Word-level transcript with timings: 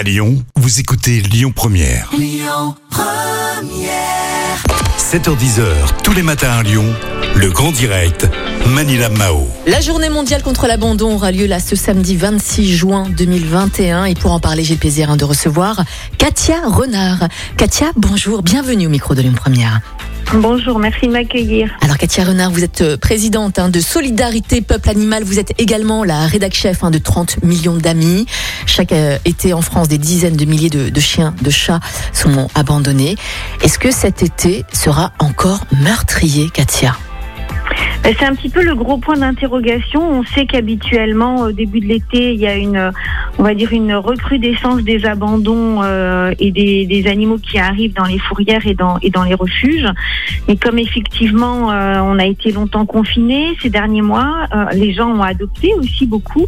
À 0.00 0.02
Lyon, 0.02 0.42
vous 0.56 0.80
écoutez 0.80 1.20
Lyon 1.20 1.52
Première. 1.54 2.10
7h10h, 4.98 6.02
tous 6.02 6.14
les 6.14 6.22
matins 6.22 6.52
à 6.52 6.62
Lyon, 6.62 6.86
le 7.36 7.50
grand 7.50 7.70
direct, 7.70 8.26
Manila 8.68 9.10
Mao. 9.10 9.46
La 9.66 9.82
journée 9.82 10.08
mondiale 10.08 10.42
contre 10.42 10.66
l'abandon 10.66 11.16
aura 11.16 11.32
lieu 11.32 11.44
là 11.44 11.60
ce 11.60 11.76
samedi 11.76 12.16
26 12.16 12.74
juin 12.74 13.08
2021 13.10 14.06
et 14.06 14.14
pour 14.14 14.32
en 14.32 14.40
parler 14.40 14.64
j'ai 14.64 14.72
le 14.72 14.80
plaisir 14.80 15.10
hein, 15.10 15.18
de 15.18 15.24
recevoir 15.26 15.84
Katia 16.16 16.62
Renard. 16.66 17.28
Katia, 17.58 17.88
bonjour, 17.94 18.42
bienvenue 18.42 18.86
au 18.86 18.90
micro 18.90 19.14
de 19.14 19.20
Lyon 19.20 19.34
Première. 19.36 19.82
Bonjour, 20.34 20.78
merci 20.78 21.08
de 21.08 21.12
m'accueillir. 21.12 21.76
Alors 21.80 21.98
Katia 21.98 22.22
Renard, 22.22 22.52
vous 22.52 22.62
êtes 22.62 22.82
euh, 22.82 22.96
présidente 22.96 23.58
hein, 23.58 23.68
de 23.68 23.80
Solidarité 23.80 24.60
Peuple 24.60 24.88
Animal, 24.88 25.24
vous 25.24 25.40
êtes 25.40 25.60
également 25.60 26.04
la 26.04 26.24
rédac 26.26 26.54
chef 26.54 26.84
hein, 26.84 26.92
de 26.92 26.98
30 26.98 27.42
millions 27.42 27.76
d'amis. 27.76 28.26
Chaque 28.64 28.92
euh, 28.92 29.18
été 29.24 29.52
en 29.52 29.60
France, 29.60 29.88
des 29.88 29.98
dizaines 29.98 30.36
de 30.36 30.44
milliers 30.44 30.70
de, 30.70 30.88
de 30.88 31.00
chiens, 31.00 31.34
de 31.42 31.50
chats 31.50 31.80
sont 32.12 32.48
abandonnés. 32.54 33.16
Est-ce 33.62 33.80
que 33.80 33.90
cet 33.90 34.22
été 34.22 34.64
sera 34.72 35.12
encore 35.18 35.64
meurtrier, 35.80 36.48
Katia? 36.50 36.96
C'est 38.02 38.24
un 38.24 38.34
petit 38.34 38.48
peu 38.48 38.64
le 38.64 38.74
gros 38.74 38.98
point 38.98 39.16
d'interrogation. 39.16 40.00
On 40.02 40.24
sait 40.24 40.44
qu'habituellement, 40.44 41.36
au 41.42 41.52
début 41.52 41.80
de 41.80 41.86
l'été, 41.86 42.32
il 42.32 42.40
y 42.40 42.46
a 42.46 42.56
une, 42.56 42.90
on 43.38 43.42
va 43.42 43.54
dire, 43.54 43.72
une 43.72 43.94
recrudescence 43.94 44.82
des 44.82 45.06
abandons 45.06 45.82
euh, 45.82 46.32
et 46.40 46.50
des, 46.50 46.86
des 46.86 47.06
animaux 47.06 47.38
qui 47.38 47.58
arrivent 47.58 47.92
dans 47.94 48.04
les 48.04 48.18
fourrières 48.18 48.66
et 48.66 48.74
dans, 48.74 48.98
et 49.02 49.10
dans 49.10 49.22
les 49.22 49.34
refuges. 49.34 49.86
Et 50.48 50.56
comme 50.56 50.78
effectivement, 50.78 51.70
euh, 51.70 52.00
on 52.00 52.18
a 52.18 52.24
été 52.24 52.50
longtemps 52.52 52.84
confinés 52.84 53.56
ces 53.62 53.70
derniers 53.70 54.02
mois, 54.02 54.46
euh, 54.54 54.64
les 54.72 54.92
gens 54.92 55.08
ont 55.10 55.22
adopté 55.22 55.72
aussi 55.74 56.06
beaucoup. 56.06 56.46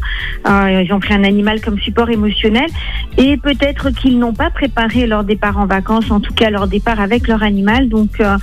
Euh, 0.49 0.83
ils 0.85 0.93
ont 0.93 1.01
pris 1.01 1.15
un 1.15 1.25
animal 1.25 1.61
comme 1.61 1.79
support 1.79 2.11
émotionnel. 2.11 2.69
Et 3.19 3.37
peut-être 3.37 3.91
qu'ils 3.91 4.19
n'ont 4.19 4.35
pas 4.35 4.51
préparé 4.51 5.07
leur 5.07 5.23
départ 5.23 5.59
en 5.59 5.67
vacances, 5.67 6.11
en 6.11 6.19
tout 6.19 6.35
cas 6.35 6.51
leur 6.51 6.67
départ 6.67 6.99
avec 6.99 7.29
leur 7.29 7.43
animal. 7.43 7.89
Donc, 7.89 8.21
euh, 8.21 8.37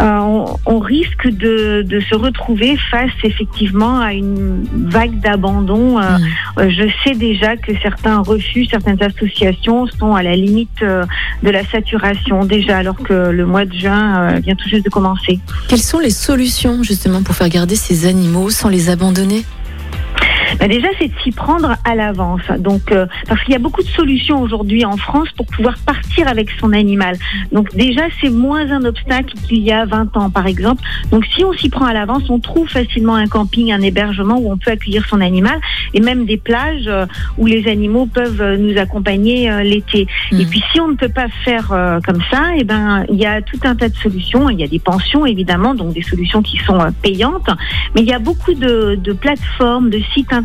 euh, 0.00 0.18
on, 0.18 0.56
on 0.66 0.78
risque 0.78 1.28
de, 1.28 1.82
de 1.82 2.00
se 2.00 2.14
retrouver 2.14 2.53
face 2.90 3.10
effectivement 3.22 4.00
à 4.00 4.12
une 4.12 4.66
vague 4.72 5.20
d'abandon. 5.20 5.98
Euh, 5.98 6.16
euh, 6.58 6.70
je 6.70 6.88
sais 7.02 7.14
déjà 7.14 7.56
que 7.56 7.72
certains 7.82 8.20
refuges, 8.20 8.68
certaines 8.70 9.02
associations 9.02 9.86
sont 9.86 10.14
à 10.14 10.22
la 10.22 10.36
limite 10.36 10.82
euh, 10.82 11.04
de 11.42 11.50
la 11.50 11.64
saturation 11.64 12.44
déjà, 12.44 12.78
alors 12.78 12.96
que 12.96 13.30
le 13.30 13.46
mois 13.46 13.64
de 13.64 13.72
juin 13.72 14.38
vient 14.40 14.54
tout 14.54 14.68
juste 14.68 14.84
de 14.84 14.90
commencer. 14.90 15.38
Quelles 15.68 15.82
sont 15.82 15.98
les 15.98 16.10
solutions 16.10 16.82
justement 16.82 17.22
pour 17.22 17.34
faire 17.34 17.48
garder 17.48 17.76
ces 17.76 18.06
animaux 18.06 18.50
sans 18.50 18.68
les 18.68 18.90
abandonner? 18.90 19.44
Bah, 20.58 20.68
déjà, 20.68 20.88
c'est 20.98 21.08
de 21.08 21.18
s'y 21.22 21.32
prendre 21.32 21.76
à 21.84 21.94
l'avance. 21.94 22.42
Donc, 22.58 22.92
euh, 22.92 23.06
parce 23.28 23.42
qu'il 23.42 23.52
y 23.52 23.56
a 23.56 23.60
beaucoup 23.60 23.82
de 23.82 23.88
solutions 23.88 24.40
aujourd'hui 24.40 24.84
en 24.84 24.96
France 24.96 25.28
pour 25.36 25.46
pouvoir 25.46 25.74
partir 25.84 26.28
avec 26.28 26.50
son 26.60 26.72
animal. 26.72 27.16
Donc, 27.52 27.74
déjà, 27.74 28.02
c'est 28.20 28.30
moins 28.30 28.70
un 28.70 28.84
obstacle 28.84 29.34
qu'il 29.46 29.58
y 29.58 29.72
a 29.72 29.84
20 29.84 30.16
ans, 30.16 30.30
par 30.30 30.46
exemple. 30.46 30.82
Donc, 31.10 31.24
si 31.26 31.44
on 31.44 31.52
s'y 31.52 31.68
prend 31.68 31.86
à 31.86 31.92
l'avance, 31.92 32.28
on 32.28 32.38
trouve 32.38 32.68
facilement 32.68 33.14
un 33.14 33.26
camping, 33.26 33.72
un 33.72 33.82
hébergement 33.82 34.38
où 34.38 34.52
on 34.52 34.56
peut 34.56 34.70
accueillir 34.70 35.06
son 35.06 35.20
animal 35.20 35.60
et 35.92 36.00
même 36.00 36.24
des 36.24 36.36
plages 36.36 36.86
euh, 36.86 37.06
où 37.38 37.46
les 37.46 37.68
animaux 37.68 38.06
peuvent 38.06 38.40
euh, 38.40 38.56
nous 38.56 38.78
accompagner 38.78 39.50
euh, 39.50 39.62
l'été. 39.62 40.06
Mhm. 40.32 40.40
Et 40.40 40.46
puis, 40.46 40.62
si 40.72 40.80
on 40.80 40.88
ne 40.88 40.96
peut 40.96 41.08
pas 41.08 41.28
faire 41.44 41.68
comme 42.04 42.20
ça, 42.30 42.52
eh 42.56 42.64
ben, 42.64 43.04
il 43.08 43.16
y 43.16 43.26
a 43.26 43.42
tout 43.42 43.58
un 43.64 43.74
tas 43.74 43.88
de 43.88 43.96
solutions. 43.96 44.50
Il 44.50 44.60
y 44.60 44.64
a 44.64 44.66
des 44.66 44.78
pensions, 44.78 45.26
évidemment, 45.26 45.74
donc 45.74 45.92
des 45.92 46.02
solutions 46.02 46.42
qui 46.42 46.58
sont 46.58 46.78
payantes. 47.02 47.48
Mais 47.94 48.02
il 48.02 48.06
y 48.06 48.12
a 48.12 48.18
beaucoup 48.18 48.54
de, 48.54 48.98
de 49.02 49.12
plateformes, 49.12 49.90
de 49.90 50.00
sites 50.12 50.32
internet 50.32 50.43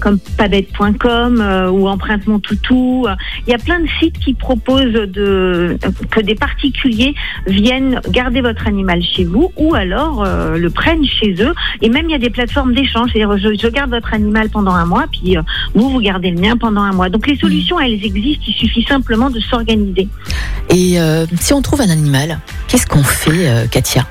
comme 0.00 0.18
pabette.com 0.36 1.40
euh, 1.40 1.70
ou 1.70 1.88
Empreinte 1.88 2.26
Mon 2.26 2.38
Toutou. 2.38 3.06
Il 3.46 3.50
y 3.50 3.54
a 3.54 3.58
plein 3.58 3.80
de 3.80 3.88
sites 4.00 4.18
qui 4.18 4.34
proposent 4.34 4.92
que 4.92 6.20
des 6.20 6.34
particuliers 6.34 7.14
viennent 7.46 8.00
garder 8.10 8.40
votre 8.40 8.66
animal 8.66 9.02
chez 9.02 9.24
vous 9.24 9.52
ou 9.56 9.74
alors 9.74 10.24
euh, 10.24 10.56
le 10.56 10.70
prennent 10.70 11.04
chez 11.04 11.34
eux. 11.40 11.54
Et 11.80 11.88
même 11.88 12.06
il 12.06 12.12
y 12.12 12.14
a 12.14 12.18
des 12.18 12.30
plateformes 12.30 12.74
d'échange. 12.74 13.10
C'est-à-dire 13.12 13.36
je, 13.38 13.68
garde 13.68 13.90
votre 13.90 14.12
animal 14.14 14.50
pendant 14.50 14.72
un 14.72 14.84
mois, 14.84 15.06
puis 15.10 15.36
euh, 15.36 15.42
vous, 15.74 15.90
vous 15.90 16.00
gardez 16.00 16.30
le 16.30 16.40
mien 16.40 16.56
pendant 16.56 16.82
un 16.82 16.92
mois. 16.92 17.08
Donc 17.08 17.26
les 17.26 17.36
solutions, 17.36 17.78
elles 17.78 18.04
existent. 18.04 18.44
Il 18.46 18.54
suffit 18.54 18.82
simplement 18.84 19.30
de 19.30 19.40
s'organiser. 19.40 20.08
Et 20.70 20.98
si 21.40 21.52
on 21.52 21.62
trouve 21.62 21.80
un 21.80 21.90
animal, 21.90 22.38
qu'est-ce 22.68 22.86
qu'on 22.86 23.02
fait, 23.02 23.68
Katia? 23.70 24.06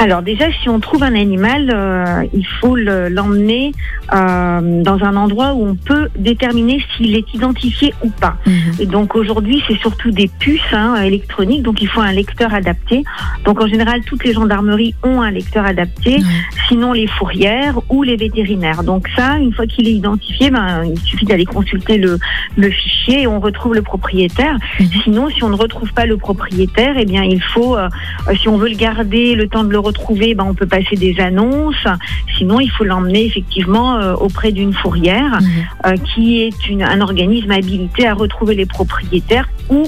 Alors 0.00 0.22
déjà, 0.22 0.46
si 0.60 0.68
on 0.68 0.80
trouve 0.80 1.02
un 1.04 1.14
animal, 1.14 1.70
euh, 1.72 2.24
il 2.34 2.44
faut 2.60 2.74
le- 2.76 3.08
l'emmener 3.08 3.72
euh, 4.12 4.82
dans 4.82 5.02
un 5.02 5.16
endroit 5.16 5.54
où 5.54 5.64
on 5.66 5.76
peut 5.76 6.08
déterminer 6.18 6.84
s'il 6.96 7.16
est 7.16 7.32
identifié 7.32 7.94
ou 8.02 8.10
pas. 8.10 8.36
Et 8.80 8.86
donc 8.86 9.14
aujourd'hui, 9.14 9.62
c'est 9.66 9.78
surtout 9.78 10.10
des 10.10 10.28
puces 10.40 10.60
hein, 10.72 10.96
électroniques, 11.02 11.62
donc 11.62 11.80
il 11.80 11.88
faut 11.88 12.00
un 12.00 12.12
lecteur 12.12 12.52
adapté. 12.52 13.02
Donc 13.44 13.60
en 13.62 13.66
général, 13.66 14.02
toutes 14.04 14.24
les 14.24 14.32
gendarmeries 14.34 14.94
ont 15.04 15.22
un 15.22 15.30
lecteur 15.30 15.64
adapté, 15.64 16.18
sinon 16.68 16.92
les 16.92 17.06
fourrières 17.06 17.80
ou 17.88 18.02
les 18.02 18.16
vétérinaires. 18.16 18.82
Donc 18.82 19.08
ça, 19.16 19.38
une 19.38 19.54
fois 19.54 19.66
qu'il 19.66 19.88
est 19.88 19.92
identifié, 19.94 20.50
ben, 20.50 20.82
il 20.84 20.98
suffit 21.00 21.24
d'aller 21.24 21.46
consulter 21.46 21.96
le, 21.98 22.18
le 22.56 22.70
fichier 22.70 23.22
et 23.22 23.26
on 23.26 23.40
retrouve 23.40 23.74
le 23.74 23.82
propriétaire. 23.82 24.58
Mhm. 24.80 24.86
Sinon, 25.04 25.28
si 25.30 25.42
on 25.44 25.48
ne 25.50 25.56
retrouve 25.56 25.92
pas 25.94 26.04
le 26.04 26.16
propriétaire, 26.18 26.96
eh 26.98 27.06
bien 27.06 27.22
il 27.22 27.40
faut, 27.42 27.76
euh, 27.76 27.88
si 28.38 28.48
on 28.48 28.58
veut 28.58 28.68
le 28.68 28.76
garder, 28.76 29.34
le 29.34 29.48
temps 29.48 29.64
de 29.64 29.70
le 29.70 29.78
retrouver, 29.84 30.34
ben, 30.34 30.44
on 30.48 30.54
peut 30.54 30.66
passer 30.66 30.96
des 30.96 31.20
annonces. 31.20 31.84
Sinon, 32.38 32.58
il 32.60 32.70
faut 32.70 32.84
l'emmener 32.84 33.24
effectivement 33.26 33.96
euh, 33.98 34.14
auprès 34.14 34.50
d'une 34.50 34.72
fourrière 34.74 35.38
Mhm. 35.40 35.48
euh, 35.86 35.96
qui 36.14 36.40
est 36.42 36.68
une- 36.68 36.82
un 36.82 37.00
organisme 37.00 37.50
habilité 37.52 38.06
à 38.06 38.14
retrouver 38.14 38.54
les 38.56 38.66
propriétaires 38.66 39.48
ou 39.68 39.84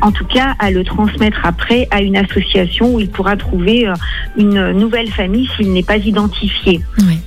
en 0.00 0.10
tout 0.12 0.24
cas 0.24 0.54
à 0.58 0.70
le 0.70 0.82
transmettre 0.84 1.40
après 1.44 1.86
à 1.90 2.00
une 2.00 2.16
association 2.16 2.94
où 2.94 3.00
il 3.00 3.08
pourra 3.10 3.36
trouver 3.36 3.86
euh, 3.86 3.94
une 4.38 4.72
nouvelle 4.72 5.08
famille 5.10 5.48
s'il 5.56 5.72
n'est 5.72 5.82
pas 5.82 5.96
identifié. 5.98 6.80
Oui. 7.06 7.18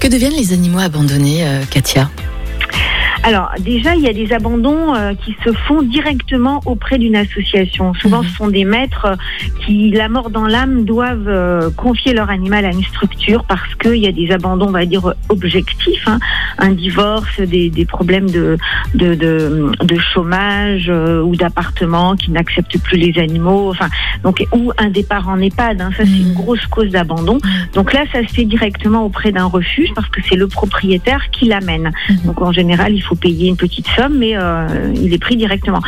Que 0.00 0.08
deviennent 0.08 0.36
les 0.36 0.52
animaux 0.52 0.78
abandonnés, 0.80 1.44
Katia? 1.70 2.10
Alors 3.22 3.50
déjà, 3.60 3.94
il 3.94 4.02
y 4.02 4.08
a 4.08 4.14
des 4.14 4.32
abandons 4.32 4.94
euh, 4.94 5.12
qui 5.14 5.36
se 5.44 5.52
font 5.52 5.82
directement 5.82 6.60
auprès 6.64 6.96
d'une 6.98 7.16
association. 7.16 7.92
Souvent, 7.94 8.22
Mhm. 8.22 8.28
ce 8.28 8.34
sont 8.36 8.48
des 8.48 8.64
maîtres 8.64 9.04
euh, 9.06 9.16
qui, 9.64 9.90
la 9.90 10.08
mort 10.08 10.30
dans 10.30 10.46
l'âme, 10.46 10.84
doivent 10.84 11.28
euh, 11.28 11.70
confier 11.76 12.14
leur 12.14 12.30
animal 12.30 12.64
à 12.64 12.70
une 12.70 12.82
structure 12.82 13.44
parce 13.44 13.74
qu'il 13.74 13.96
y 13.96 14.06
a 14.06 14.12
des 14.12 14.30
abandons, 14.32 14.68
on 14.68 14.72
va 14.72 14.86
dire, 14.86 15.12
objectifs. 15.28 16.08
hein. 16.08 16.18
Un 16.58 16.70
divorce, 16.72 17.40
des, 17.40 17.68
des 17.68 17.84
problèmes 17.84 18.30
de, 18.30 18.56
de, 18.94 19.14
de, 19.14 19.70
de 19.82 19.98
chômage 19.98 20.86
euh, 20.88 21.22
ou 21.22 21.36
d'appartement 21.36 22.16
qui 22.16 22.30
n'acceptent 22.30 22.78
plus 22.82 22.96
les 22.96 23.18
animaux. 23.20 23.70
Enfin, 23.70 23.88
donc, 24.24 24.44
ou 24.52 24.72
un 24.78 24.88
départ 24.88 25.28
en 25.28 25.38
EHPAD. 25.40 25.80
hein. 25.82 25.90
Ça, 25.96 26.04
c'est 26.04 26.10
Mhm. 26.10 26.28
une 26.28 26.34
grosse 26.34 26.66
cause 26.68 26.90
d'abandon. 26.90 27.38
Donc 27.74 27.92
là, 27.92 28.04
ça 28.12 28.22
se 28.26 28.32
fait 28.32 28.44
directement 28.46 29.04
auprès 29.04 29.30
d'un 29.30 29.44
refuge 29.44 29.90
parce 29.94 30.08
que 30.08 30.20
c'est 30.26 30.36
le 30.36 30.48
propriétaire 30.48 31.30
qui 31.32 31.44
l'amène. 31.46 31.92
Mhm. 32.08 32.16
Donc 32.24 32.40
en 32.40 32.50
général, 32.52 32.94
il 32.94 33.00
faut 33.02 33.09
payer 33.16 33.48
une 33.48 33.56
petite 33.56 33.86
somme, 33.96 34.18
mais 34.18 34.36
euh, 34.36 34.66
il 34.94 35.12
est 35.12 35.18
pris 35.18 35.36
directement. 35.36 35.80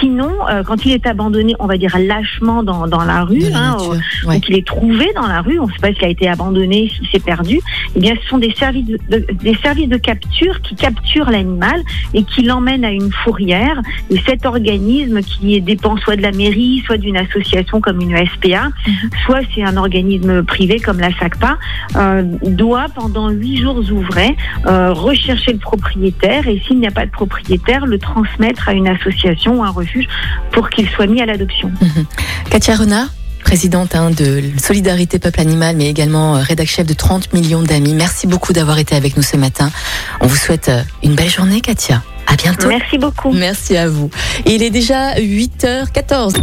Sinon, 0.00 0.30
euh, 0.48 0.62
quand 0.62 0.84
il 0.84 0.92
est 0.92 1.06
abandonné, 1.06 1.54
on 1.58 1.66
va 1.66 1.76
dire 1.76 1.96
lâchement 1.98 2.62
dans, 2.62 2.86
dans 2.86 3.04
la 3.04 3.24
rue, 3.24 3.38
la 3.40 3.58
hein, 3.58 3.70
nature, 3.76 3.90
au- 4.24 4.28
ouais. 4.28 4.34
donc 4.34 4.48
il 4.48 4.56
est 4.56 4.66
trouvé 4.66 5.10
dans 5.14 5.26
la 5.26 5.40
rue, 5.42 5.58
on 5.58 5.66
ne 5.66 5.72
sait 5.72 5.78
pas 5.80 5.92
s'il 5.92 6.04
a 6.04 6.08
été 6.08 6.28
abandonné, 6.28 6.90
s'il 6.96 7.08
s'est 7.08 7.18
perdu. 7.20 7.60
Eh 7.96 8.00
bien, 8.00 8.14
ce 8.22 8.28
sont 8.28 8.38
des 8.38 8.52
services 8.54 8.86
de, 8.86 8.98
de- 9.10 9.26
des 9.42 9.54
services 9.56 9.88
de 9.88 9.96
capture 9.96 10.60
qui 10.62 10.74
capturent 10.74 11.30
l'animal 11.30 11.82
et 12.14 12.24
qui 12.24 12.42
l'emmènent 12.42 12.84
à 12.84 12.90
une 12.90 13.12
fourrière. 13.12 13.80
Et 14.10 14.18
cet 14.26 14.46
organisme 14.46 15.20
qui 15.22 15.60
dépend 15.60 15.96
soit 15.98 16.16
de 16.16 16.22
la 16.22 16.32
mairie, 16.32 16.82
soit 16.86 16.96
d'une 16.98 17.16
association 17.16 17.80
comme 17.80 18.00
une 18.00 18.16
SPA, 18.16 18.68
Mhm. 18.86 19.10
soit 19.26 19.40
c'est 19.54 19.62
un 19.62 19.76
organisme 19.76 20.42
privé 20.44 20.80
comme 20.80 20.98
la 21.00 21.10
SACPA, 21.18 21.58
euh, 21.96 22.22
doit 22.42 22.86
pendant 22.94 23.28
huit 23.30 23.58
jours 23.58 23.78
ouvrés 23.92 24.36
euh, 24.66 24.92
rechercher 24.92 25.52
le 25.52 25.58
propriétaire 25.58 26.46
et 26.48 26.59
s'il 26.66 26.78
n'y 26.78 26.86
a 26.86 26.90
pas 26.90 27.06
de 27.06 27.10
propriétaire, 27.10 27.86
le 27.86 27.98
transmettre 27.98 28.68
à 28.68 28.72
une 28.72 28.88
association 28.88 29.60
ou 29.60 29.64
un 29.64 29.70
refuge 29.70 30.06
pour 30.52 30.70
qu'il 30.70 30.88
soit 30.88 31.06
mis 31.06 31.20
à 31.20 31.26
l'adoption. 31.26 31.70
Katia 32.50 32.76
Renard 32.76 33.08
présidente 33.40 33.94
hein, 33.94 34.10
de 34.10 34.42
Solidarité 34.62 35.18
Peuple 35.18 35.40
Animal, 35.40 35.76
mais 35.76 35.88
également 35.88 36.36
euh, 36.36 36.42
rédac 36.42 36.68
chef 36.68 36.86
de 36.86 36.94
30 36.94 37.32
millions 37.32 37.62
d'amis. 37.62 37.94
Merci 37.94 38.26
beaucoup 38.26 38.52
d'avoir 38.52 38.78
été 38.78 38.94
avec 38.94 39.16
nous 39.16 39.22
ce 39.22 39.36
matin. 39.36 39.70
On 40.20 40.26
vous 40.26 40.36
souhaite 40.36 40.68
euh, 40.68 40.82
une 41.02 41.14
belle 41.14 41.30
journée, 41.30 41.60
Katia. 41.60 42.02
À 42.26 42.36
bientôt. 42.36 42.68
Merci 42.68 42.98
beaucoup. 42.98 43.32
Merci 43.32 43.76
à 43.76 43.88
vous. 43.88 44.10
Il 44.46 44.62
est 44.62 44.70
déjà 44.70 45.14
8h14. 45.14 46.40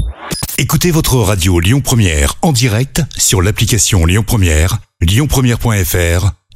Écoutez 0.57 0.91
votre 0.91 1.15
radio 1.17 1.59
Lyon 1.59 1.81
Première 1.81 2.33
en 2.41 2.51
direct 2.51 3.01
sur 3.15 3.41
l'application 3.41 4.05
Lyon 4.05 4.23
Première, 4.25 4.79
lyonpremière.fr 5.01 6.31